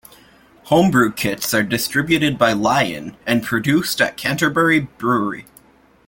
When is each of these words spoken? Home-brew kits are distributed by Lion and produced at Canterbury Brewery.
Home-brew 0.63 1.11
kits 1.11 1.53
are 1.53 1.61
distributed 1.61 2.35
by 2.39 2.53
Lion 2.53 3.15
and 3.27 3.43
produced 3.43 4.01
at 4.01 4.17
Canterbury 4.17 4.79
Brewery. 4.79 5.45